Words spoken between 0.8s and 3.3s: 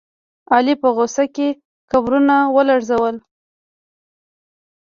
په غوسه کې قبرونه ولړزول.